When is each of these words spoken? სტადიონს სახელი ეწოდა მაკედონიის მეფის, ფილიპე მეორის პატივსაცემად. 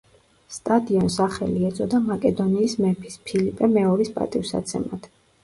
სტადიონს 0.53 1.17
სახელი 1.19 1.67
ეწოდა 1.67 1.99
მაკედონიის 2.07 2.75
მეფის, 2.85 3.19
ფილიპე 3.29 3.71
მეორის 3.77 4.13
პატივსაცემად. 4.19 5.09